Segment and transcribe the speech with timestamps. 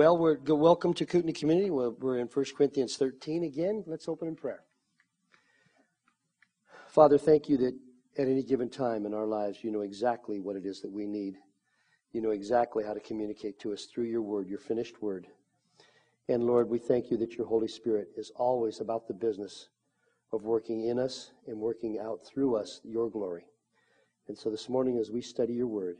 [0.00, 1.68] Well, we're welcome to Kootenai Community.
[1.68, 3.84] We're, we're in 1 Corinthians 13 again.
[3.86, 4.62] Let's open in prayer.
[6.88, 7.74] Father, thank you that
[8.16, 11.06] at any given time in our lives, you know exactly what it is that we
[11.06, 11.36] need.
[12.12, 15.26] You know exactly how to communicate to us through your word, your finished word.
[16.30, 19.68] And Lord, we thank you that your Holy Spirit is always about the business
[20.32, 23.44] of working in us and working out through us your glory.
[24.28, 25.98] And so this morning, as we study your word,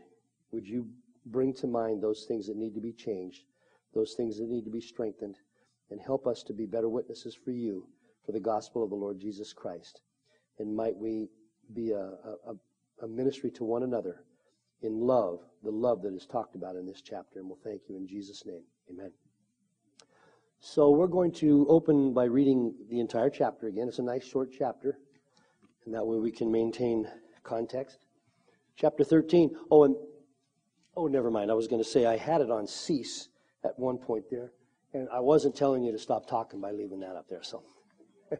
[0.52, 0.88] would you
[1.26, 3.42] bring to mind those things that need to be changed?
[3.94, 5.36] Those things that need to be strengthened,
[5.90, 7.86] and help us to be better witnesses for you,
[8.24, 10.02] for the gospel of the Lord Jesus Christ.
[10.58, 11.28] And might we
[11.74, 12.12] be a,
[12.46, 12.54] a,
[13.02, 14.24] a ministry to one another
[14.82, 17.38] in love, the love that is talked about in this chapter.
[17.38, 18.62] And we'll thank you in Jesus' name.
[18.90, 19.12] Amen.
[20.60, 23.88] So we're going to open by reading the entire chapter again.
[23.88, 24.98] It's a nice short chapter,
[25.86, 27.08] and that way we can maintain
[27.42, 28.04] context.
[28.76, 29.56] Chapter 13.
[29.70, 29.96] Oh, and
[30.96, 31.50] oh, never mind.
[31.50, 33.29] I was going to say I had it on cease
[33.64, 34.52] at one point there.
[34.92, 37.42] And I wasn't telling you to stop talking by leaving that up there.
[37.42, 37.62] So,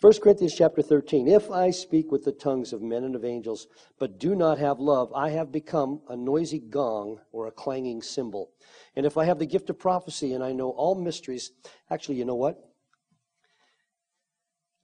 [0.00, 1.28] 1 Corinthians chapter 13.
[1.28, 4.80] If I speak with the tongues of men and of angels, but do not have
[4.80, 8.50] love, I have become a noisy gong or a clanging cymbal.
[8.96, 11.52] And if I have the gift of prophecy and I know all mysteries,
[11.88, 12.58] actually, you know what?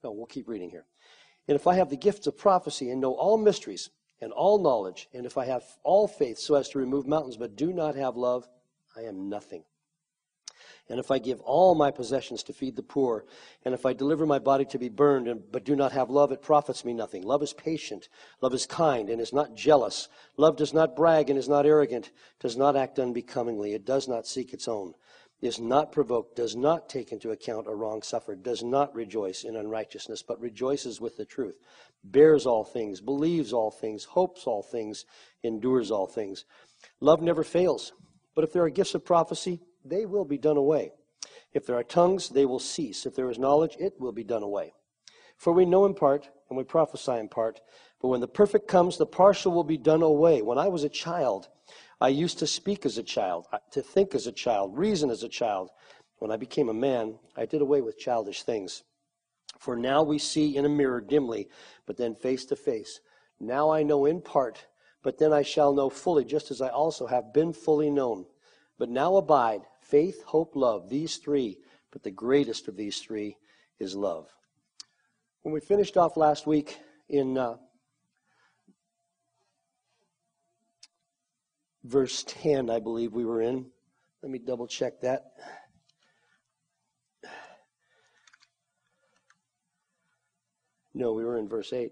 [0.03, 0.85] No, we'll keep reading here.
[1.49, 3.89] And if I have the gifts of prophecy and know all mysteries
[4.21, 7.55] and all knowledge, and if I have all faith so as to remove mountains, but
[7.55, 8.47] do not have love,
[8.95, 9.63] I am nothing.
[10.89, 13.25] And if I give all my possessions to feed the poor,
[13.63, 16.31] and if I deliver my body to be burned, and, but do not have love,
[16.31, 17.21] it profits me nothing.
[17.21, 18.09] Love is patient,
[18.41, 20.09] love is kind, and is not jealous.
[20.35, 24.25] Love does not brag and is not arrogant, does not act unbecomingly, it does not
[24.25, 24.95] seek its own
[25.41, 29.55] is not provoked, does not take into account a wrong suffered, does not rejoice in
[29.55, 31.57] unrighteousness, but rejoices with the truth,
[32.03, 35.05] bears all things, believes all things, hopes all things,
[35.43, 36.45] endures all things.
[36.99, 37.93] Love never fails,
[38.35, 40.91] but if there are gifts of prophecy, they will be done away.
[41.53, 43.05] If there are tongues, they will cease.
[43.05, 44.73] If there is knowledge, it will be done away.
[45.37, 47.61] For we know in part, and we prophesy in part,
[48.01, 50.41] but when the perfect comes, the partial will be done away.
[50.41, 51.47] When I was a child,
[52.01, 55.29] I used to speak as a child, to think as a child, reason as a
[55.29, 55.69] child.
[56.19, 58.83] When I became a man, I did away with childish things.
[59.57, 61.49] For now we see in a mirror dimly,
[61.85, 63.01] but then face to face.
[63.39, 64.65] Now I know in part,
[65.03, 68.25] but then I shall know fully, just as I also have been fully known.
[68.77, 71.57] But now abide faith, hope, love, these three,
[71.91, 73.37] but the greatest of these three
[73.79, 74.29] is love.
[75.41, 76.77] When we finished off last week
[77.09, 77.55] in uh,
[81.89, 83.65] verse 10, I believe we were in.
[84.21, 85.31] Let me double check that.
[90.93, 91.91] No, we were in verse 8.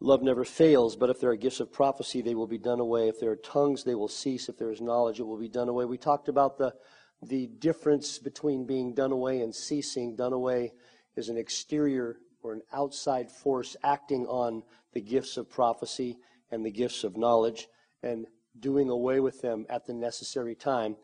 [0.00, 3.08] Love never fails, but if there are gifts of prophecy, they will be done away.
[3.08, 4.48] If there are tongues, they will cease.
[4.48, 5.86] If there is knowledge, it will be done away.
[5.86, 6.74] We talked about the,
[7.22, 10.16] the difference between being done away and ceasing.
[10.16, 10.72] Done away
[11.16, 14.62] is an exterior or an outside force acting on
[14.92, 16.18] the gifts of prophecy
[16.54, 17.68] and the gifts of knowledge
[18.02, 18.26] and
[18.58, 20.96] doing away with them at the necessary time.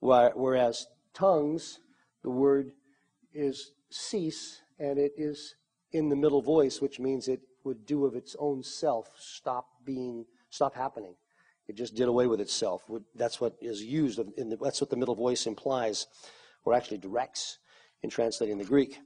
[0.00, 1.78] Whereas tongues,
[2.22, 2.72] the word
[3.32, 5.54] is cease, and it is
[5.92, 10.24] in the middle voice, which means it would do of its own self stop being,
[10.50, 11.14] stop happening.
[11.68, 12.82] It just did away with itself.
[13.14, 14.18] That's what is used.
[14.18, 16.06] The, that's what the middle voice implies,
[16.64, 17.58] or actually directs
[18.02, 18.98] in translating the Greek.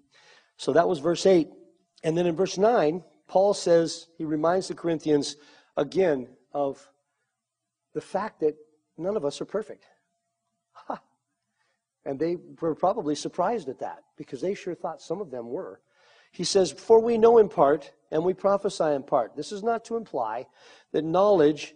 [0.57, 1.49] So that was verse 8.
[2.03, 5.37] And then in verse 9, Paul says, he reminds the Corinthians
[5.79, 6.87] again of
[7.95, 8.57] the fact that
[8.99, 9.85] none of us are perfect.
[12.05, 15.81] And they were probably surprised at that because they sure thought some of them were.
[16.33, 19.37] He says, For we know in part and we prophesy in part.
[19.37, 20.47] This is not to imply
[20.93, 21.75] that knowledge,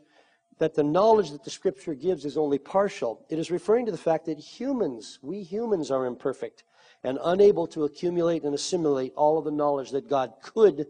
[0.58, 3.26] that the knowledge that the scripture gives is only partial.
[3.28, 6.64] It is referring to the fact that humans, we humans are imperfect
[7.04, 10.86] and unable to accumulate and assimilate all of the knowledge that God could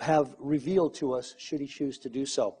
[0.00, 2.56] have revealed to us should he choose to do so.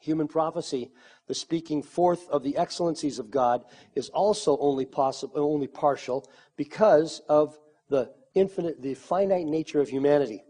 [0.00, 0.92] Human prophecy,
[1.26, 3.64] the speaking forth of the excellencies of God,
[3.94, 7.58] is also only possible, only partial because of
[7.88, 10.44] the infinite, the finite nature of humanity.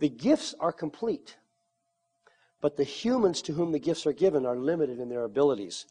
[0.00, 1.36] The gifts are complete,
[2.60, 5.86] but the humans to whom the gifts are given are limited in their abilities.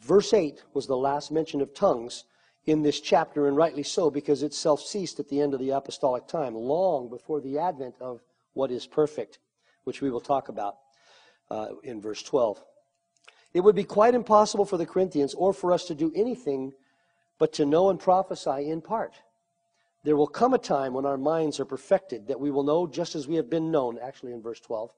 [0.00, 2.24] Verse 8 was the last mention of tongues
[2.66, 5.70] in this chapter, and rightly so, because it self ceased at the end of the
[5.70, 8.20] apostolic time, long before the advent of
[8.54, 9.38] what is perfect,
[9.84, 10.76] which we will talk about
[11.50, 12.62] uh, in verse 12.
[13.54, 16.72] It would be quite impossible for the Corinthians or for us to do anything
[17.38, 19.14] but to know and prophesy in part.
[20.04, 23.14] There will come a time when our minds are perfected that we will know just
[23.14, 24.90] as we have been known, actually in verse 12.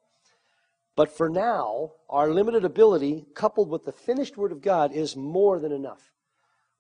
[0.97, 5.59] But for now, our limited ability, coupled with the finished Word of God, is more
[5.59, 6.13] than enough.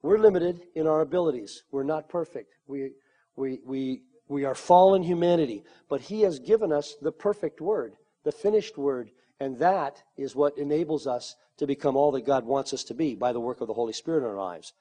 [0.03, 1.63] We're limited in our abilities.
[1.71, 2.55] We're not perfect.
[2.67, 2.91] We,
[3.37, 5.65] we, we, we are fallen humanity.
[5.89, 7.95] But He has given us the perfect Word,
[8.25, 9.11] the finished Word,
[9.41, 13.15] and that is what enables us to become all that God wants us to be
[13.15, 14.73] by the work of the Holy Spirit in our lives.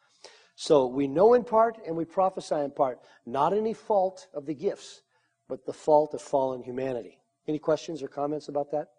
[0.55, 4.53] So we know in part and we prophesy in part, not any fault of the
[4.53, 5.01] gifts,
[5.47, 7.17] but the fault of fallen humanity.
[7.47, 8.89] Any questions or comments about that?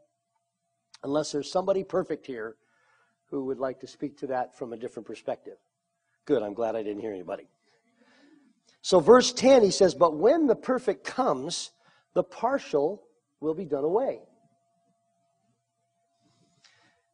[1.04, 2.56] Unless there's somebody perfect here
[3.30, 5.58] who would like to speak to that from a different perspective.
[6.24, 7.48] Good, I'm glad I didn't hear anybody.
[8.82, 11.72] So, verse 10, he says, But when the perfect comes,
[12.14, 13.02] the partial
[13.40, 14.20] will be done away.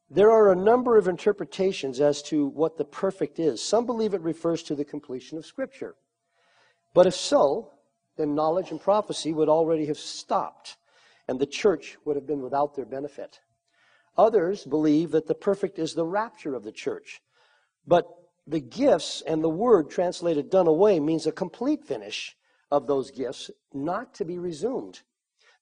[0.08, 3.62] There are a number of interpretations as to what the perfect is.
[3.62, 5.96] Some believe it refers to the completion of Scripture.
[6.94, 7.72] But if so,
[8.16, 10.76] then knowledge and prophecy would already have stopped,
[11.26, 13.40] and the church would have been without their benefit.
[14.16, 17.20] Others believe that the perfect is the rapture of the church.
[17.86, 18.06] But
[18.46, 22.36] the gifts and the word translated done away means a complete finish
[22.70, 25.02] of those gifts, not to be resumed.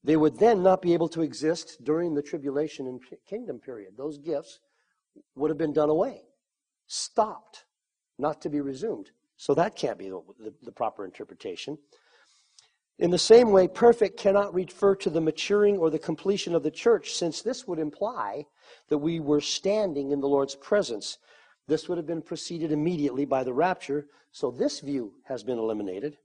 [0.03, 3.95] They would then not be able to exist during the tribulation and kingdom period.
[3.97, 4.61] Those gifts
[5.35, 6.23] would have been done away,
[6.87, 7.65] stopped,
[8.19, 9.11] not to be resumed.
[9.37, 11.79] So that can't be the, the, the proper interpretation.
[12.99, 16.71] In the same way, perfect cannot refer to the maturing or the completion of the
[16.71, 18.47] church, since this would imply
[18.89, 21.19] that we were standing in the Lord's presence.
[21.67, 26.19] This would have been preceded immediately by the rapture, so this view has been eliminated.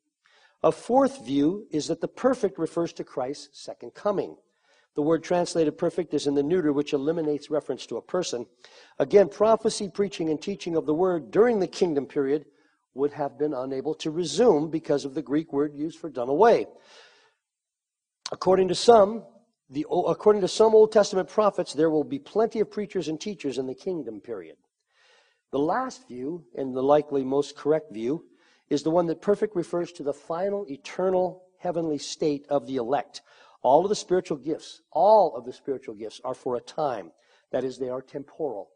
[0.63, 4.35] A fourth view is that the perfect refers to Christ's second coming.
[4.95, 8.45] The word translated perfect is in the neuter, which eliminates reference to a person.
[8.97, 12.45] Again, prophecy, preaching, and teaching of the word during the kingdom period
[12.95, 16.65] would have been unable to resume because of the Greek word used for done away.
[18.31, 19.23] According to some,
[19.69, 23.57] the, according to some Old Testament prophets, there will be plenty of preachers and teachers
[23.57, 24.57] in the kingdom period.
[25.51, 28.25] The last view, and the likely most correct view,
[28.69, 33.21] is the one that perfect refers to the final eternal heavenly state of the elect.
[33.61, 37.11] All of the spiritual gifts, all of the spiritual gifts are for a time.
[37.51, 38.69] That is, they are temporal.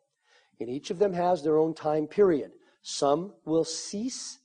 [0.59, 2.51] And each of them has their own time period.
[2.81, 4.39] Some will cease,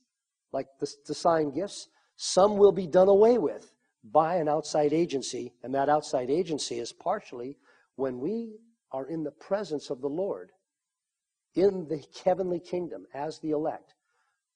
[0.51, 1.89] like the, the sign gifts.
[2.15, 3.73] Some will be done away with
[4.03, 5.53] by an outside agency.
[5.63, 7.57] And that outside agency is partially
[7.95, 8.59] when we
[8.91, 10.51] are in the presence of the Lord
[11.59, 13.93] in the heavenly kingdom as the elect.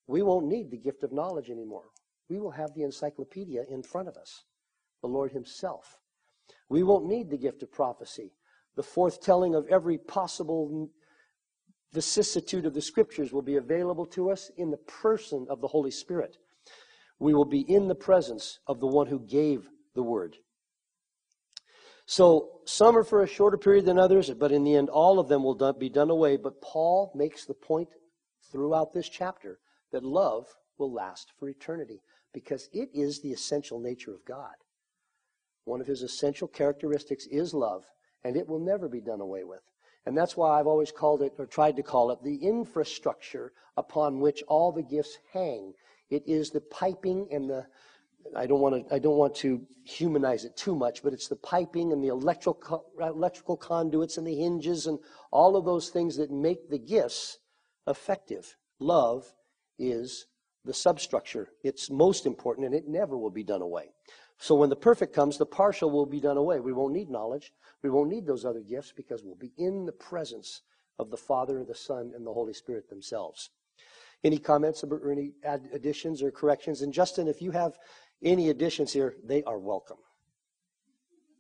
[0.08, 1.90] We won't need the gift of knowledge anymore.
[2.30, 4.44] We will have the encyclopedia in front of us,
[5.02, 6.00] the Lord Himself.
[6.70, 8.34] We won't need the gift of prophecy,
[8.76, 10.90] the forthtelling of every possible
[11.92, 15.92] vicissitude of the Scriptures will be available to us in the person of the Holy
[15.92, 16.38] Spirit.
[17.20, 20.38] We will be in the presence of the one who gave the Word.
[22.06, 25.28] So some are for a shorter period than others, but in the end, all of
[25.28, 26.38] them will be done away.
[26.38, 27.90] But Paul makes the point
[28.52, 29.60] throughout this chapter
[29.92, 32.02] that love will last for eternity
[32.34, 34.56] because it is the essential nature of God.
[35.66, 37.86] One of his essential characteristics is love,
[38.24, 39.62] and it will never be done away with.
[40.06, 44.20] And that's why I've always called it, or tried to call it, the infrastructure upon
[44.20, 45.74] which all the gifts hang.
[46.10, 47.66] It is the piping and the,
[48.36, 51.36] I don't want to, I don't want to humanize it too much, but it's the
[51.36, 55.00] piping and the electrical, electrical conduits and the hinges and
[55.32, 57.40] all of those things that make the gifts
[57.88, 58.56] effective.
[58.80, 59.34] Love
[59.78, 60.28] is
[60.66, 61.50] the substructure.
[61.64, 63.92] It's most important and it never will be done away.
[64.38, 66.60] So when the perfect comes, the partial will be done away.
[66.60, 67.54] We won't need knowledge.
[67.82, 70.62] We won't need those other gifts because we'll be in the presence
[71.00, 73.50] of the Father, the Son, and the Holy Spirit themselves.
[74.24, 75.34] Any comments or any
[75.74, 76.82] additions or corrections?
[76.82, 77.78] And Justin, if you have
[78.24, 79.98] any additions here, they are welcome.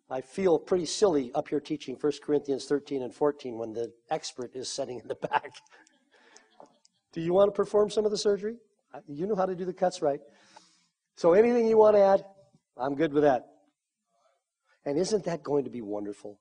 [0.10, 4.56] I feel pretty silly up here teaching 1 Corinthians 13 and 14 when the expert
[4.56, 5.52] is sitting in the back.
[7.14, 8.58] Do you want to perform some of the surgery?
[9.08, 10.20] You know how to do the cuts right.
[11.16, 12.26] So anything you want to add,
[12.78, 13.48] I'm good with that.
[14.86, 16.40] And isn't that going to be wonderful?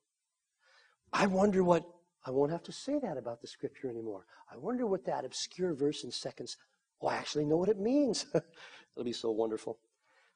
[1.12, 1.84] I wonder what,
[2.26, 4.26] I won't have to say that about the scripture anymore.
[4.52, 6.56] I wonder what that obscure verse in seconds,
[7.00, 8.26] oh, I actually know what it means.
[8.34, 9.78] It'll be so wonderful.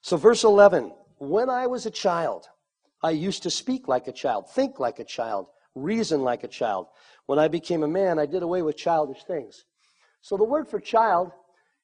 [0.07, 2.47] So, verse 11 When I was a child,
[3.03, 6.87] I used to speak like a child, think like a child, reason like a child.
[7.27, 9.65] When I became a man, I did away with childish things.
[10.21, 11.33] So the word for child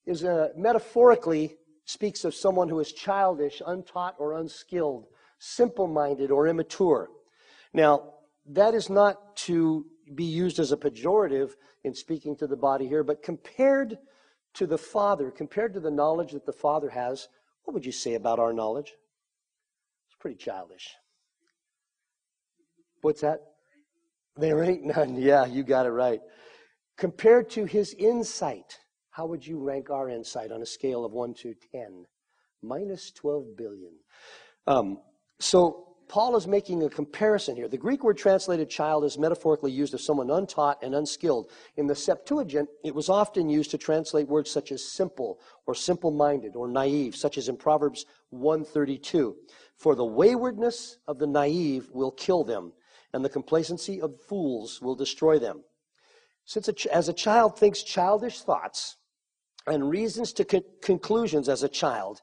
[0.06, 5.06] is a, metaphorically speaks of someone who is childish, untaught, or unskilled,
[5.40, 7.08] simple minded, or immature.
[7.74, 8.14] Now,
[8.46, 13.02] that is not to be used as a pejorative in speaking to the body here,
[13.02, 13.98] but compared
[14.54, 17.26] to the Father, compared to the knowledge that the Father has,
[17.64, 18.92] what would you say about our knowledge?
[20.08, 20.94] It's pretty childish.
[23.00, 23.40] What's that?
[24.36, 25.16] There ain't none.
[25.20, 26.20] Yeah, you got it right.
[26.96, 28.78] Compared to his insight,
[29.10, 32.06] how would you rank our insight on a scale of 1 to 10?
[32.62, 33.92] Minus 12 billion.
[34.66, 34.98] Um,
[35.40, 37.68] so Paul is making a comparison here.
[37.68, 41.50] The Greek word translated child is metaphorically used of someone untaught and unskilled.
[41.78, 46.10] In the Septuagint, it was often used to translate words such as simple or simple
[46.10, 49.34] minded or naive, such as in Proverbs 132.
[49.78, 52.74] For the waywardness of the naive will kill them,
[53.14, 55.64] and the complacency of fools will destroy them.
[56.44, 58.98] Since a, as a child thinks childish thoughts
[59.66, 62.20] and reasons to con- conclusions as a child,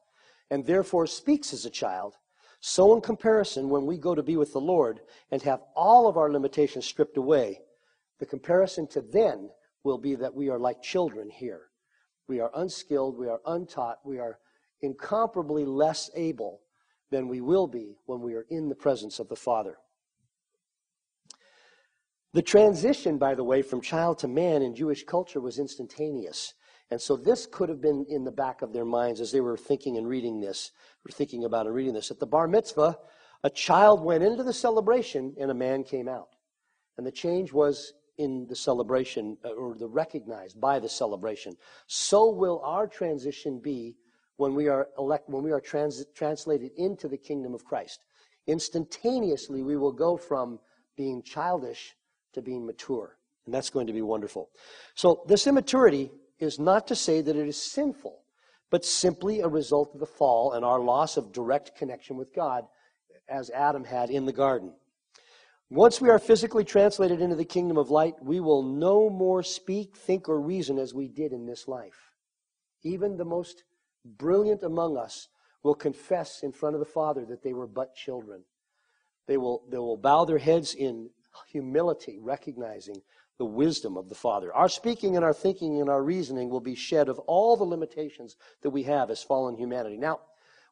[0.52, 2.19] and therefore speaks as a child,
[2.62, 5.00] so, in comparison, when we go to be with the Lord
[5.32, 7.62] and have all of our limitations stripped away,
[8.20, 9.50] the comparison to then
[9.84, 11.68] will be that we are like children here.
[12.28, 14.40] We are unskilled, we are untaught, we are
[14.82, 16.62] incomparably less able
[17.12, 19.78] than we will be when we are in the presence of the Father.
[22.34, 26.54] The transition, by the way, from child to man in Jewish culture was instantaneous.
[26.92, 29.58] And so this could have been in the back of their minds as they were
[29.58, 30.72] thinking and reading this,
[31.06, 32.12] or thinking about and reading this.
[32.12, 32.98] At the bar mitzvah,
[33.44, 36.30] a child went into the celebration and a man came out.
[36.98, 41.56] And the change was in the celebration, uh, or the recognized by the celebration.
[41.88, 43.96] So will our transition be
[44.36, 48.00] when we are elect, when we are trans, translated into the kingdom of Christ.
[48.48, 50.60] Instantaneously, we will go from
[50.96, 51.96] being childish
[52.34, 53.18] to being mature.
[53.46, 54.50] And that's going to be wonderful.
[54.96, 58.20] So this immaturity is not to say that it is sinful,
[58.70, 62.66] but simply a result of the fall and our loss of direct connection with God
[63.28, 64.74] as Adam had in the garden.
[65.70, 69.96] Once we are physically translated into the kingdom of light, we will no more speak,
[69.96, 72.12] think, or reason as we did in this life.
[72.84, 73.64] Even the most
[74.04, 75.28] brilliant among us
[75.62, 78.44] will confess in front of the Father that they were but children.
[79.28, 81.12] They will, they will bow their heads in
[81.52, 83.02] humility, recognizing
[83.40, 84.54] the wisdom of the Father.
[84.54, 88.36] Our speaking and our thinking and our reasoning will be shed of all the limitations
[88.62, 89.98] that we have as fallen humanity.
[89.98, 90.20] Now,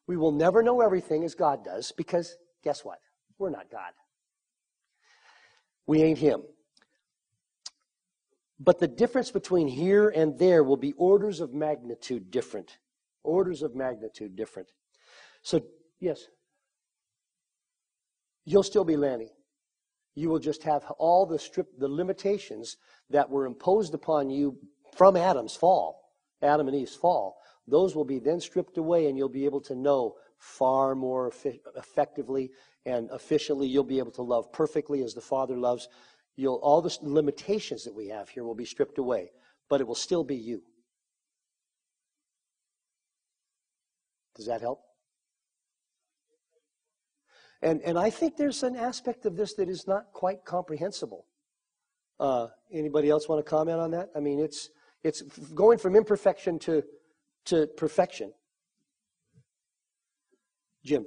[0.06, 2.98] we will never know everything as God does because guess what?
[3.38, 3.92] We're not God.
[5.86, 6.42] We ain't Him.
[8.60, 12.78] But the difference between here and there will be orders of magnitude different.
[13.24, 14.68] Orders of magnitude different.
[15.40, 15.62] So,
[16.00, 16.26] yes.
[18.44, 19.30] You'll still be Lanny
[20.18, 22.76] you will just have all the strip, the limitations
[23.08, 24.58] that were imposed upon you
[24.96, 26.10] from Adam's fall,
[26.42, 27.38] Adam and Eve's fall.
[27.68, 31.30] Those will be then stripped away, and you'll be able to know far more
[31.76, 32.50] effectively
[32.84, 33.68] and efficiently.
[33.68, 35.88] You'll be able to love perfectly as the Father loves.
[36.34, 39.30] You'll, all the limitations that we have here will be stripped away,
[39.68, 40.62] but it will still be you.
[44.34, 44.87] Does that help?
[47.62, 51.26] And, and I think there's an aspect of this that is not quite comprehensible.
[52.20, 54.10] Uh, anybody else want to comment on that?
[54.14, 54.70] I mean, it's,
[55.02, 55.22] it's
[55.54, 56.82] going from imperfection to,
[57.46, 58.32] to perfection.
[60.84, 61.06] Jim.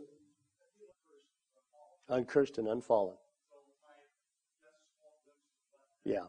[2.10, 3.15] Uncursed and unfallen.
[6.03, 6.25] Yeah.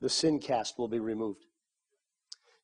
[0.00, 1.44] The sin cast will be removed.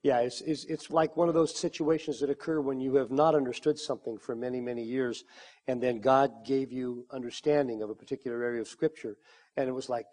[0.03, 3.35] Yeah, it's, it's, it's like one of those situations that occur when you have not
[3.35, 5.25] understood something for many, many years,
[5.67, 9.19] and then God gave you understanding of a particular area of Scripture,
[9.59, 10.07] and it was like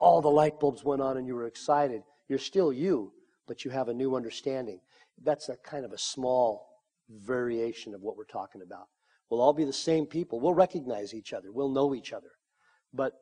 [0.00, 2.02] all the light bulbs went on and you were excited.
[2.28, 3.12] You're still you,
[3.48, 4.80] but you have a new understanding.
[5.22, 6.68] That's a kind of a small
[7.08, 8.86] variation of what we're talking about.
[9.30, 10.40] We'll all be the same people.
[10.40, 11.50] We'll recognize each other.
[11.50, 12.32] We'll know each other.
[12.92, 13.14] But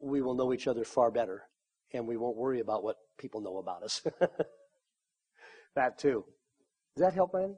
[0.00, 1.44] we will know each other far better
[1.94, 4.02] and we won't worry about what people know about us.
[5.74, 6.24] that too.
[6.96, 7.56] Does that help, man?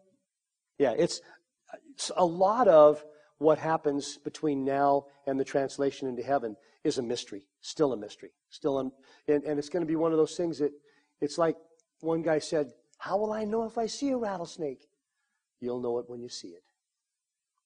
[0.78, 1.20] Yeah, it's,
[1.92, 3.02] it's a lot of
[3.38, 8.30] what happens between now and the translation into heaven is a mystery, still a mystery,
[8.50, 8.92] still, and,
[9.26, 10.70] and it's going to be one of those things that
[11.20, 11.56] it's like
[12.00, 14.86] one guy said, "How will I know if I see a rattlesnake?"
[15.60, 16.62] You'll know it when you see it.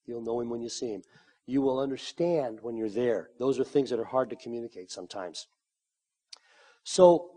[0.05, 1.03] You'll know him when you see him.
[1.45, 3.29] You will understand when you're there.
[3.39, 5.47] Those are things that are hard to communicate sometimes.
[6.83, 7.29] So,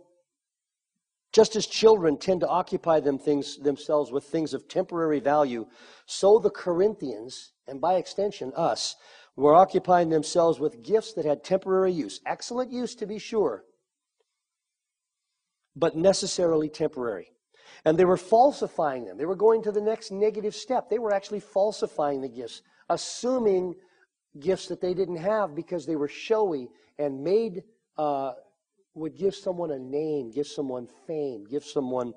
[1.32, 5.66] just as children tend to occupy them things, themselves with things of temporary value,
[6.06, 8.94] so the Corinthians, and by extension us,
[9.36, 12.20] were occupying themselves with gifts that had temporary use.
[12.24, 13.64] Excellent use, to be sure,
[15.74, 17.30] but necessarily temporary.
[17.84, 19.18] And they were falsifying them.
[19.18, 20.88] They were going to the next negative step.
[20.88, 23.74] They were actually falsifying the gifts, assuming
[24.38, 27.64] gifts that they didn't have because they were showy and made,
[27.98, 28.32] uh,
[28.94, 32.14] would give someone a name, give someone fame, give someone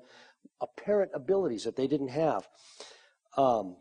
[0.60, 2.48] apparent abilities that they didn't have.
[3.36, 3.76] Um,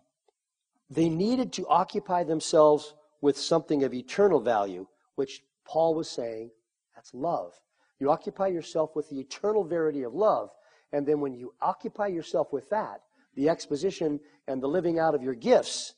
[0.90, 6.52] they needed to occupy themselves with something of eternal value, which Paul was saying,
[6.96, 7.54] that's love.
[8.00, 10.50] You occupy yourself with the eternal verity of love,
[10.94, 13.02] and then when you occupy yourself with that,
[13.36, 15.94] the exposition and the living out of your gifts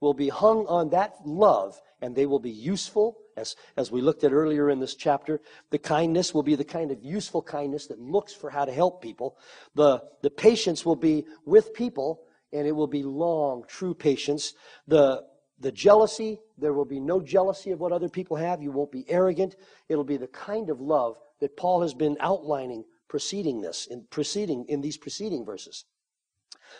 [0.00, 3.16] will be hung on that love, and they will be useful.
[3.36, 6.90] As, as we looked at earlier in this chapter, the kindness will be the kind
[6.90, 9.38] of useful kindness that looks for how to help people.
[9.74, 12.22] The, the patience will be with people,
[12.52, 14.54] and it will be long, true patience.
[14.86, 15.24] The,
[15.60, 18.62] the jealousy, there will be no jealousy of what other people have.
[18.62, 19.56] You won't be arrogant.
[19.88, 24.64] It'll be the kind of love that Paul has been outlining preceding this, in preceding
[24.68, 25.84] in these preceding verses.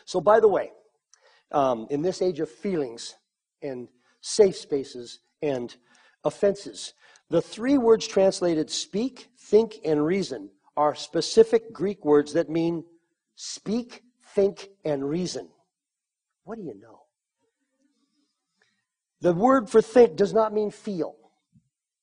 [0.07, 0.71] So, by the way,
[1.51, 3.15] um, in this age of feelings
[3.61, 3.89] and
[4.23, 5.77] safe spaces and
[6.25, 6.95] offenses,
[7.31, 12.85] the three words translated speak, think, and reason are specific Greek words that mean
[13.35, 14.03] speak,
[14.35, 15.49] think, and reason.
[16.45, 17.01] What do you know?
[19.21, 21.15] The word for think does not mean feel.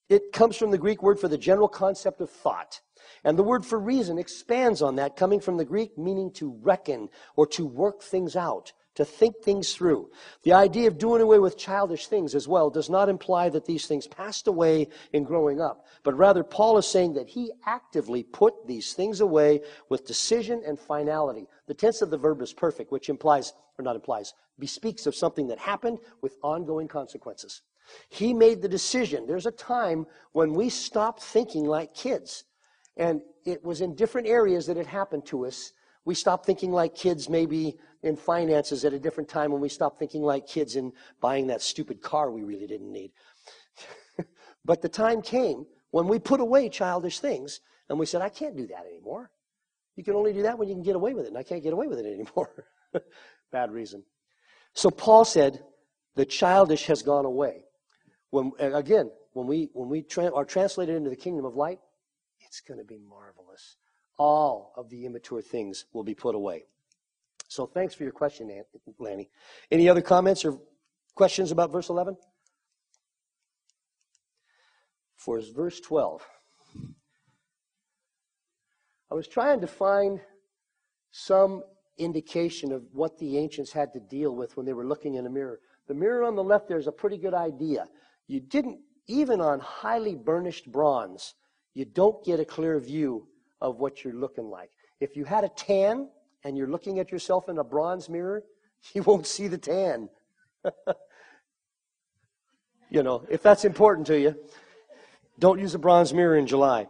[0.08, 2.82] It comes from the Greek word for the general concept of thought.
[3.24, 7.10] And the word for reason expands on that, coming from the Greek meaning to reckon
[7.36, 10.10] or to work things out, to think things through.
[10.44, 13.88] The idea of doing away with childish things as well does not imply that these
[13.88, 18.68] things passed away in growing up, but rather Paul is saying that he actively put
[18.68, 21.48] these things away with decision and finality.
[21.68, 25.48] The tense of the verb is perfect, which implies, or not implies, bespeaks of something
[25.48, 27.62] that happened with ongoing consequences.
[28.10, 29.26] He made the decision.
[29.26, 32.44] There's a time when we stop thinking like kids.
[32.98, 35.72] And it was in different areas that it happened to us.
[36.04, 40.00] We stopped thinking like kids maybe in finances at a different time when we stopped
[40.00, 43.12] thinking like kids and buying that stupid car we really didn't need.
[44.66, 47.60] but the time came when we put away childish things
[47.90, 49.32] and we said, I can't do that anymore.
[49.96, 51.64] You can only do that when you can get away with it, and I can't
[51.64, 52.66] get away with it anymore.
[53.52, 54.04] Bad reason.
[54.74, 55.62] So Paul said,
[56.16, 57.66] the childish has gone away.
[58.30, 61.80] When, again, when we, when we tra- are translated into the kingdom of light,
[62.40, 63.78] it's going to be marvelous.
[64.18, 66.66] All of the immature things will be put away.
[67.50, 68.64] So thanks for your question,
[69.00, 69.30] Lanny.
[69.72, 70.60] Any other comments or
[71.16, 72.16] questions about verse 11?
[75.18, 76.26] For verse 12.
[79.12, 80.22] I was trying to find
[81.10, 81.64] some
[81.98, 85.30] indication of what the ancients had to deal with when they were looking in a
[85.30, 85.60] mirror.
[85.88, 87.88] The mirror on the left there is a pretty good idea.
[88.28, 91.34] You didn't, even on highly burnished bronze,
[91.74, 93.28] you don't get a clear view
[93.60, 94.70] of what you're looking like.
[95.00, 96.10] If you had a tan
[96.44, 98.44] and you're looking at yourself in a bronze mirror,
[98.94, 100.10] you won't see the tan.
[102.90, 104.36] you know, if that's important to you,
[105.40, 106.88] don't use a bronze mirror in July.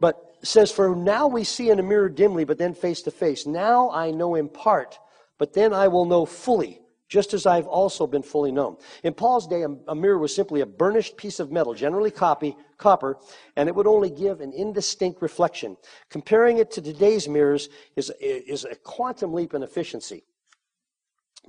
[0.00, 3.46] But says, For now we see in a mirror dimly, but then face to face.
[3.46, 4.98] Now I know in part,
[5.38, 6.79] but then I will know fully
[7.10, 8.76] just as I've also been fully known.
[9.02, 13.18] In Paul's day, a, mirror was simply a burnished piece of metal, generally copy, copper,
[13.56, 15.76] and it would only give an indistinct reflection.
[16.08, 20.22] Comparing it to today's mirrors is, is a quantum leap in efficiency.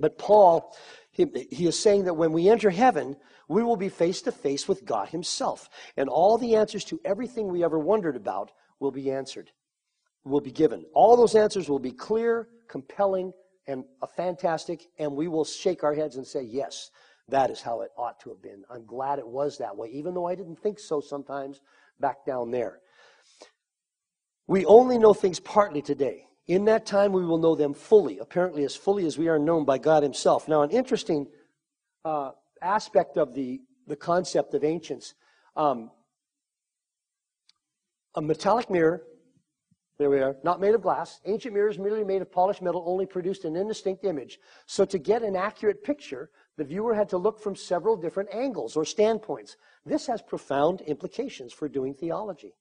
[0.00, 0.76] But Paul,
[1.12, 4.66] he, he is saying that when we enter heaven, we will be face to face
[4.66, 5.70] with God Himself.
[5.96, 9.52] And all the answers to everything we ever wondered about will be answered,
[10.24, 10.84] will be given.
[10.92, 13.32] All those answers will be clear, compelling,
[13.66, 16.90] and a fantastic, and we will shake our heads and say, yes,
[17.28, 18.64] that is how it ought to have been.
[18.70, 21.60] I'm glad it was that way, even though I didn't think so sometimes
[22.00, 22.80] back down there.
[24.46, 26.26] We only know things partly today.
[26.48, 29.64] In that time, we will know them fully, apparently as fully as we are known
[29.64, 30.48] by God Himself.
[30.48, 31.28] Now, an interesting
[32.04, 35.14] uh, aspect of the, the concept of ancients
[35.56, 35.90] um,
[38.14, 39.02] a metallic mirror
[40.02, 40.34] there we are.
[40.42, 41.20] Not made of glass.
[41.26, 44.40] Ancient mirrors merely made of polished metal only produced an indistinct image.
[44.66, 48.76] So to get an accurate picture, the viewer had to look from several different angles
[48.76, 49.56] or standpoints.
[49.86, 52.56] This has profound implications for doing theology.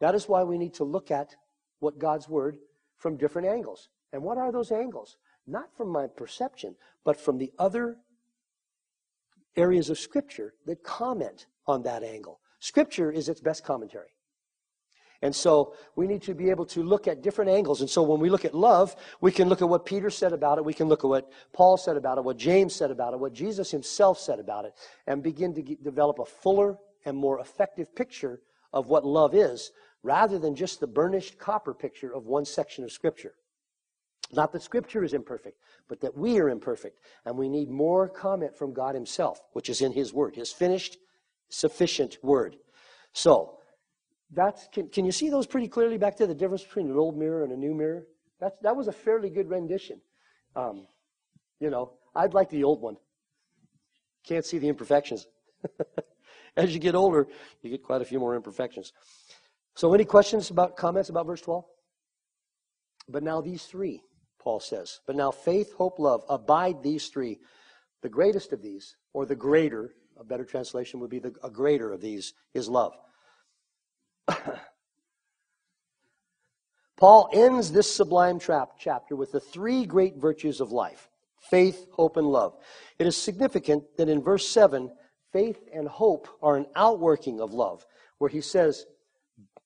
[0.00, 1.34] That is why we need to look at
[1.78, 2.58] what God's word
[2.98, 3.88] from different angles.
[4.12, 5.16] And what are those angles?
[5.46, 7.96] Not from my perception, but from the other
[9.56, 12.40] areas of scripture that comment on that angle.
[12.60, 14.13] Scripture is its best commentary.
[15.22, 17.80] And so we need to be able to look at different angles.
[17.80, 20.58] And so when we look at love, we can look at what Peter said about
[20.58, 20.64] it.
[20.64, 23.32] We can look at what Paul said about it, what James said about it, what
[23.32, 24.74] Jesus himself said about it,
[25.06, 28.40] and begin to get, develop a fuller and more effective picture
[28.72, 29.70] of what love is
[30.02, 33.34] rather than just the burnished copper picture of one section of Scripture.
[34.32, 37.00] Not that Scripture is imperfect, but that we are imperfect.
[37.24, 40.98] And we need more comment from God Himself, which is in His Word, His finished,
[41.48, 42.56] sufficient Word.
[43.12, 43.58] So,
[44.34, 47.16] that's, can, can you see those pretty clearly back there, the difference between an old
[47.16, 48.06] mirror and a new mirror?
[48.40, 50.00] That's, that was a fairly good rendition.
[50.56, 50.86] Um,
[51.60, 52.96] you know, I'd like the old one.
[54.26, 55.26] Can't see the imperfections.
[56.56, 57.26] As you get older,
[57.62, 58.92] you get quite a few more imperfections.
[59.74, 61.64] So, any questions about comments about verse 12?
[63.08, 64.02] But now these three,
[64.38, 65.00] Paul says.
[65.06, 67.40] But now faith, hope, love, abide these three.
[68.02, 71.92] The greatest of these, or the greater, a better translation would be the, a greater
[71.92, 72.94] of these, is love.
[76.96, 81.10] Paul ends this sublime chapter with the three great virtues of life
[81.50, 82.56] faith, hope, and love.
[82.98, 84.90] It is significant that in verse 7,
[85.32, 87.84] faith and hope are an outworking of love,
[88.18, 88.86] where he says,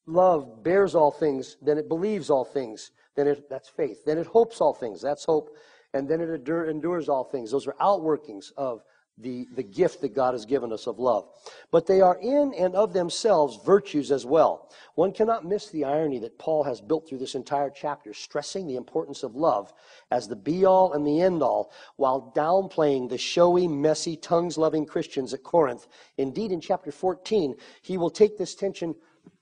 [0.06, 4.04] Love bears all things, then it believes all things, then it, that's faith.
[4.06, 5.54] Then it hopes all things, that's hope.
[5.92, 7.50] And then it endures all things.
[7.50, 8.82] Those are outworkings of
[9.20, 11.28] the, the gift that God has given us of love.
[11.70, 14.70] But they are in and of themselves virtues as well.
[14.94, 18.76] One cannot miss the irony that Paul has built through this entire chapter, stressing the
[18.76, 19.72] importance of love
[20.10, 24.86] as the be all and the end all, while downplaying the showy, messy, tongues loving
[24.86, 25.86] Christians at Corinth.
[26.16, 28.94] Indeed, in chapter 14, he will take this tension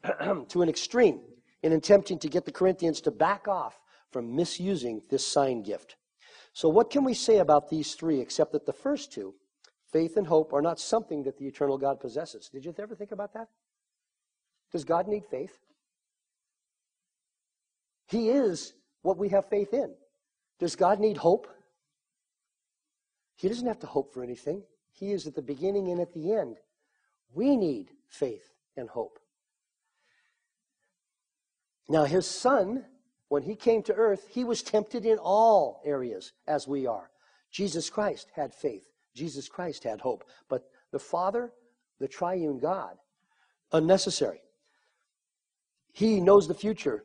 [0.48, 1.20] to an extreme
[1.62, 5.96] in attempting to get the Corinthians to back off from misusing this sign gift.
[6.52, 9.34] So, what can we say about these three except that the first two,
[9.92, 12.48] Faith and hope are not something that the eternal God possesses.
[12.48, 13.48] Did you ever think about that?
[14.72, 15.58] Does God need faith?
[18.08, 19.94] He is what we have faith in.
[20.58, 21.46] Does God need hope?
[23.36, 24.62] He doesn't have to hope for anything.
[24.92, 26.56] He is at the beginning and at the end.
[27.34, 29.18] We need faith and hope.
[31.88, 32.84] Now, his son,
[33.28, 37.10] when he came to earth, he was tempted in all areas as we are.
[37.50, 38.86] Jesus Christ had faith.
[39.16, 40.24] Jesus Christ had hope.
[40.48, 41.52] But the Father,
[41.98, 42.96] the triune God,
[43.72, 44.42] unnecessary.
[45.92, 47.04] He knows the future,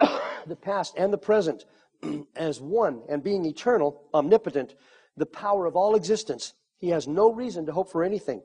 [0.46, 1.64] the past, and the present
[2.36, 4.74] as one, and being eternal, omnipotent,
[5.16, 6.52] the power of all existence.
[6.78, 8.42] He has no reason to hope for anything.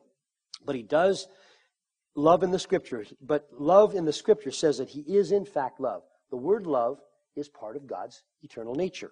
[0.65, 1.27] But he does
[2.15, 3.03] love in the scripture.
[3.21, 6.03] But love in the scripture says that he is, in fact, love.
[6.29, 6.99] The word love
[7.35, 9.11] is part of God's eternal nature.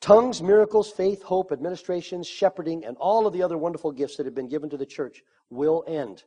[0.00, 4.34] Tongues, miracles, faith, hope, administrations, shepherding, and all of the other wonderful gifts that have
[4.34, 6.24] been given to the church will end.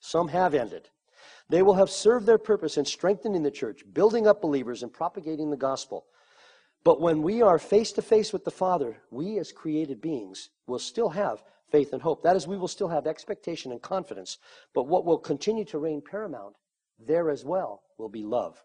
[0.00, 0.88] Some have ended.
[1.48, 5.50] They will have served their purpose in strengthening the church, building up believers, and propagating
[5.50, 6.06] the gospel.
[6.84, 10.78] But when we are face to face with the Father, we as created beings will
[10.78, 12.22] still have faith and hope.
[12.22, 14.38] That is, we will still have expectation and confidence.
[14.74, 16.56] But what will continue to reign paramount
[16.98, 18.62] there as well will be love.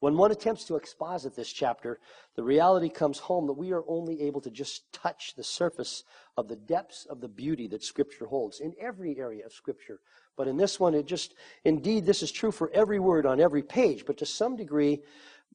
[0.00, 2.00] When one attempts to exposit this chapter,
[2.36, 6.04] the reality comes home that we are only able to just touch the surface
[6.36, 10.00] of the depths of the beauty that Scripture holds in every area of Scripture.
[10.36, 13.62] But in this one, it just, indeed, this is true for every word on every
[13.62, 15.02] page, but to some degree,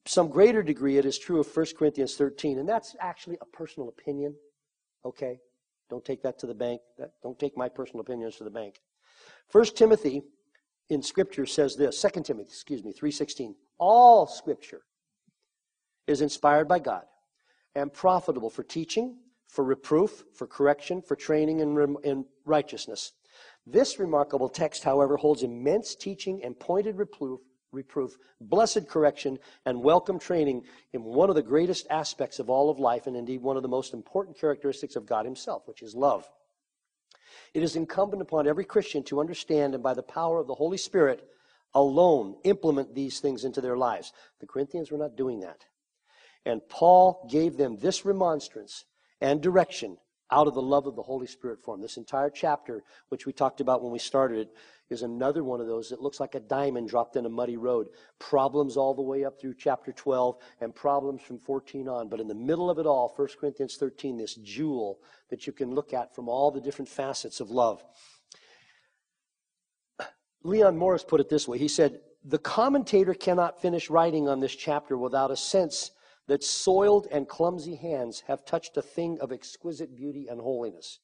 [0.06, 2.58] some greater degree, it is true of 1 Corinthians 13.
[2.58, 4.34] And that's actually a personal opinion,
[5.04, 5.38] okay?
[5.90, 6.80] Don't take that to the bank.
[7.22, 8.80] don't take my personal opinions to the bank.
[9.52, 10.22] 1 Timothy
[10.88, 14.82] in Scripture says this, 2 Timothy, excuse me, 3.16 all Scripture
[16.06, 17.04] is inspired by God
[17.74, 19.16] and profitable for teaching,
[19.48, 23.12] for reproof, for correction, for training in, in righteousness.
[23.66, 27.40] This remarkable text, however, holds immense teaching and pointed reproof,
[27.72, 30.62] reproof, blessed correction, and welcome training
[30.92, 33.68] in one of the greatest aspects of all of life, and indeed one of the
[33.68, 36.28] most important characteristics of God Himself, which is love.
[37.54, 40.78] It is incumbent upon every Christian to understand and by the power of the Holy
[40.78, 41.28] Spirit
[41.74, 44.12] alone implement these things into their lives.
[44.40, 45.64] The Corinthians were not doing that.
[46.44, 48.84] And Paul gave them this remonstrance
[49.20, 49.98] and direction
[50.32, 51.82] out of the love of the Holy Spirit for them.
[51.82, 54.50] This entire chapter, which we talked about when we started it,
[54.88, 57.88] is another one of those that looks like a diamond dropped in a muddy road.
[58.18, 62.08] Problems all the way up through chapter 12 and problems from 14 on.
[62.08, 65.74] But in the middle of it all, 1 Corinthians 13, this jewel that you can
[65.74, 67.84] look at from all the different facets of love.
[70.42, 71.58] Leon Morris put it this way.
[71.58, 75.90] He said, The commentator cannot finish writing on this chapter without a sense
[76.28, 81.00] that soiled and clumsy hands have touched a thing of exquisite beauty and holiness.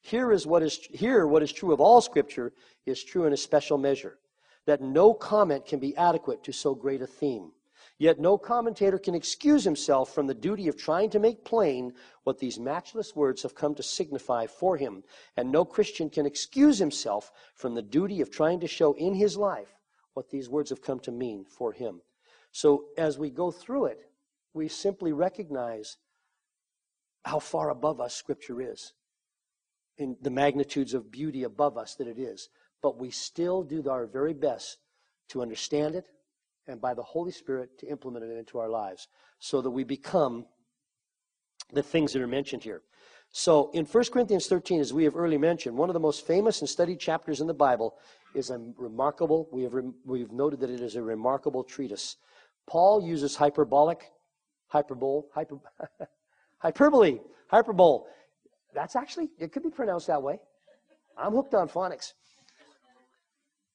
[0.00, 2.52] Here is what is here what is true of all scripture
[2.84, 4.18] is true in a special measure.
[4.66, 7.52] that no comment can be adequate to so great a theme.
[7.98, 11.92] Yet no commentator can excuse himself from the duty of trying to make plain
[12.24, 15.04] what these matchless words have come to signify for him.
[15.36, 19.36] And no Christian can excuse himself from the duty of trying to show in his
[19.36, 19.78] life
[20.14, 22.00] what these words have come to mean for him.
[22.50, 24.00] So as we go through it,
[24.52, 25.96] we simply recognize
[27.24, 28.92] how far above us Scripture is,
[29.98, 32.48] in the magnitudes of beauty above us that it is.
[32.82, 34.78] But we still do our very best
[35.28, 36.06] to understand it
[36.66, 40.46] and by the Holy Spirit to implement it into our lives so that we become
[41.72, 42.82] the things that are mentioned here.
[43.30, 46.60] So in 1 Corinthians 13, as we have early mentioned, one of the most famous
[46.60, 47.96] and studied chapters in the Bible
[48.34, 49.74] is a remarkable, we have,
[50.04, 52.16] we've noted that it is a remarkable treatise.
[52.66, 54.10] Paul uses hyperbolic,
[54.68, 55.58] hyperbole, hyper,
[56.58, 58.04] hyperbole, hyperbole.
[58.72, 60.38] That's actually, it could be pronounced that way.
[61.16, 62.12] I'm hooked on phonics.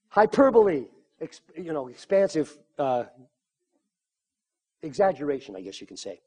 [0.09, 0.85] Hyperbole,
[1.55, 3.03] you know, expansive uh,
[4.81, 6.21] exaggeration, I guess you can say.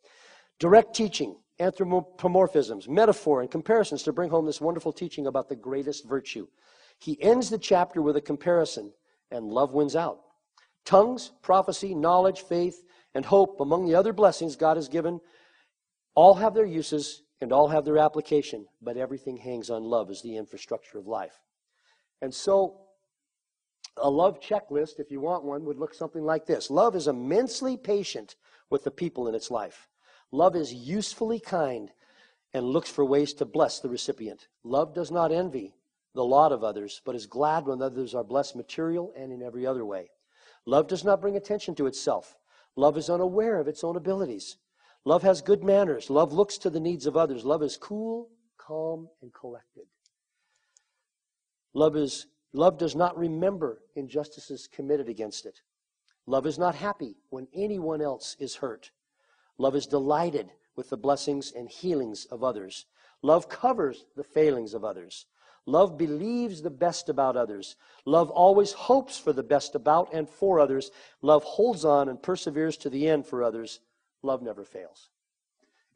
[0.58, 6.06] Direct teaching, anthropomorphisms, metaphor, and comparisons to bring home this wonderful teaching about the greatest
[6.06, 6.46] virtue.
[6.98, 8.92] He ends the chapter with a comparison,
[9.30, 10.20] and love wins out.
[10.84, 12.82] Tongues, prophecy, knowledge, faith,
[13.14, 15.20] and hope, among the other blessings God has given,
[16.14, 20.22] all have their uses and all have their application, but everything hangs on love as
[20.22, 21.40] the infrastructure of life.
[22.20, 22.82] And so,
[23.96, 27.76] a love checklist, if you want one, would look something like this Love is immensely
[27.76, 28.36] patient
[28.70, 29.88] with the people in its life.
[30.30, 31.90] Love is usefully kind
[32.54, 34.48] and looks for ways to bless the recipient.
[34.64, 35.74] Love does not envy
[36.14, 39.66] the lot of others, but is glad when others are blessed material and in every
[39.66, 40.10] other way.
[40.66, 42.36] Love does not bring attention to itself.
[42.76, 44.56] Love is unaware of its own abilities.
[45.04, 46.10] Love has good manners.
[46.10, 47.44] Love looks to the needs of others.
[47.44, 49.84] Love is cool, calm, and collected.
[51.74, 55.62] Love is Love does not remember injustices committed against it.
[56.26, 58.90] Love is not happy when anyone else is hurt.
[59.58, 62.86] Love is delighted with the blessings and healings of others.
[63.22, 65.26] Love covers the failings of others.
[65.64, 67.76] Love believes the best about others.
[68.04, 70.90] Love always hopes for the best about and for others.
[71.20, 73.80] Love holds on and perseveres to the end for others.
[74.22, 75.08] Love never fails.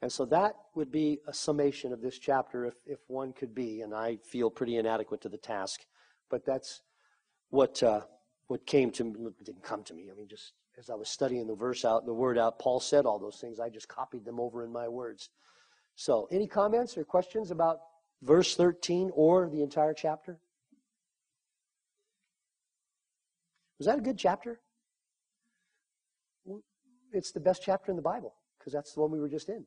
[0.02, 3.80] And so that would be a summation of this chapter if, if one could be,
[3.80, 5.84] and I feel pretty inadequate to the task.
[6.30, 6.82] But that's
[7.50, 8.02] what uh,
[8.48, 9.30] what came to me.
[9.44, 10.08] Didn't come to me.
[10.10, 13.06] I mean, just as I was studying the verse out, the word out, Paul said
[13.06, 13.60] all those things.
[13.60, 15.30] I just copied them over in my words.
[15.94, 17.78] So, any comments or questions about
[18.22, 20.38] verse 13 or the entire chapter?
[23.78, 24.60] Was that a good chapter?
[27.12, 29.64] It's the best chapter in the Bible because that's the one we were just in.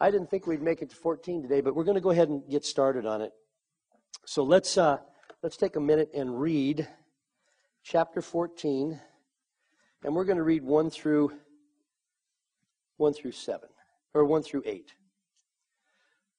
[0.00, 2.28] I didn't think we'd make it to 14 today, but we're going to go ahead
[2.28, 3.32] and get started on it.
[4.26, 4.98] So let's, uh,
[5.42, 6.88] let's take a minute and read
[7.82, 8.98] chapter 14.
[10.02, 11.32] And we're going to read 1 through
[12.96, 13.68] 1 through 7,
[14.14, 14.94] or 1 through 8.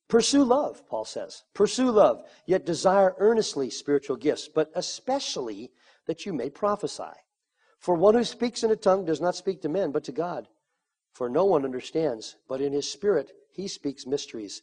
[0.07, 1.43] Pursue love, Paul says.
[1.53, 5.71] Pursue love, yet desire earnestly spiritual gifts, but especially
[6.05, 7.03] that you may prophesy.
[7.79, 10.47] For one who speaks in a tongue does not speak to men, but to God.
[11.13, 14.61] For no one understands, but in his spirit he speaks mysteries.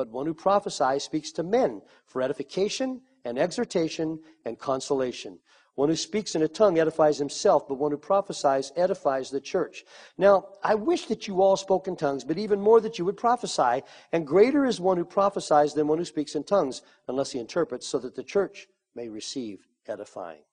[0.00, 5.40] But one who prophesies speaks to men for edification and exhortation and consolation.
[5.74, 9.84] One who speaks in a tongue edifies himself, but one who prophesies edifies the church.
[10.16, 13.18] Now, I wish that you all spoke in tongues, but even more that you would
[13.18, 13.82] prophesy.
[14.10, 17.86] And greater is one who prophesies than one who speaks in tongues, unless he interprets,
[17.86, 20.44] so that the church may receive edifying.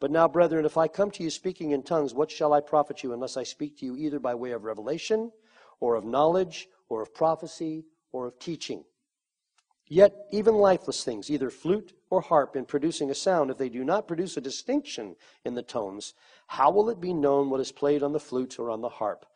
[0.00, 3.02] But now, brethren, if I come to you speaking in tongues, what shall I profit
[3.02, 5.32] you unless I speak to you either by way of revelation,
[5.80, 8.84] or of knowledge, or of prophecy, or of teaching.
[9.88, 13.84] Yet, even lifeless things, either flute or harp, in producing a sound, if they do
[13.84, 16.14] not produce a distinction in the tones,
[16.46, 19.26] how will it be known what is played on the flute or on the harp?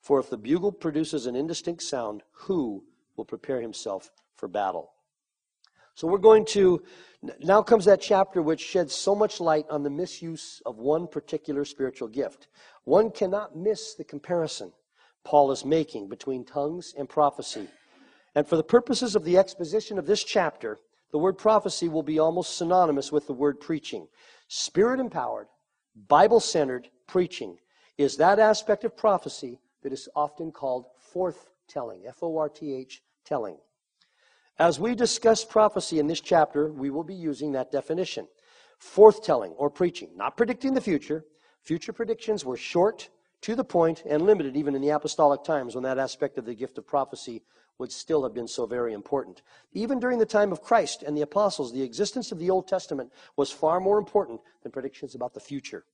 [0.00, 2.84] For if the bugle produces an indistinct sound, who
[3.16, 4.92] will prepare himself for battle?
[5.94, 6.82] So we're going to,
[7.40, 11.64] now comes that chapter which sheds so much light on the misuse of one particular
[11.64, 12.48] spiritual gift.
[12.84, 14.72] One cannot miss the comparison
[15.26, 17.66] Paul is making between tongues and prophecy.
[18.36, 20.78] And for the purposes of the exposition of this chapter,
[21.10, 24.06] the word prophecy will be almost synonymous with the word preaching.
[24.48, 25.46] Spirit empowered,
[26.08, 27.56] Bible centered preaching
[27.96, 32.74] is that aspect of prophecy that is often called forth telling, F O R T
[32.74, 33.56] H, telling.
[34.58, 38.28] As we discuss prophecy in this chapter, we will be using that definition.
[38.78, 41.24] Forthtelling or preaching, not predicting the future.
[41.62, 43.08] Future predictions were short,
[43.40, 46.54] to the point, and limited even in the apostolic times when that aspect of the
[46.54, 47.42] gift of prophecy
[47.78, 49.42] would still have been so very important.
[49.72, 53.12] Even during the time of Christ and the apostles, the existence of the Old Testament
[53.36, 55.84] was far more important than predictions about the future.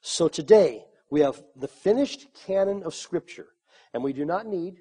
[0.00, 3.48] So today, we have the finished canon of Scripture,
[3.92, 4.80] and we do not need,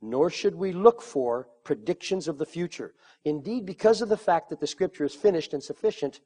[0.00, 2.94] nor should we look for, predictions of the future.
[3.24, 6.20] Indeed, because of the fact that the Scripture is finished and sufficient,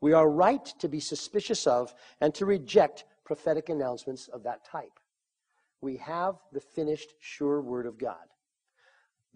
[0.00, 5.00] we are right to be suspicious of and to reject prophetic announcements of that type.
[5.80, 8.26] We have the finished, sure Word of God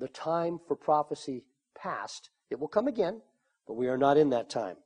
[0.00, 1.44] the time for prophecy
[1.76, 2.30] past.
[2.50, 3.22] It will come again,
[3.66, 4.76] but we are not in that time.